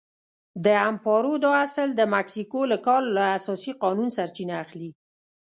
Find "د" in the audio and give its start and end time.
0.65-0.67, 1.95-2.01